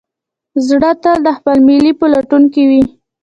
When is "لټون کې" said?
2.13-2.63